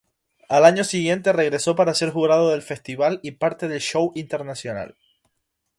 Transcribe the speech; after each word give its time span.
Al 0.49 0.65
año 0.65 0.83
siguiente, 0.83 1.31
regresó 1.31 1.75
para 1.75 1.93
ser 1.93 2.09
jurado 2.09 2.49
del 2.49 2.63
festival 2.63 3.19
y 3.21 3.33
parte 3.33 3.67
del 3.67 3.81
show 3.81 4.11
internacional. 4.15 4.97